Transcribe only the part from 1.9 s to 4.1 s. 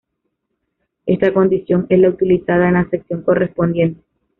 la utilizada en la sección correspondiente.